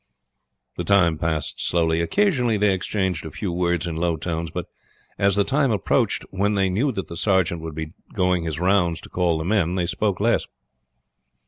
[0.77, 2.01] The time passed slowly.
[2.01, 4.65] Occasionally they exchanged a few words in low tones, but
[5.19, 8.99] as the time approached when they knew that the sergeant would be going his rounds
[9.01, 10.47] to call the men they spoke less.